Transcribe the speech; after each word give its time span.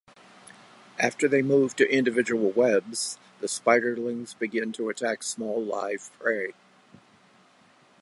After 0.97 1.27
they 1.27 1.43
move 1.43 1.75
to 1.75 1.87
individual 1.87 2.49
webs 2.49 3.19
the 3.39 3.45
spiderlings 3.47 4.33
begin 4.33 4.71
to 4.73 4.89
attack 4.89 5.21
small 5.21 5.63
live 5.63 6.09
prey. 6.17 6.55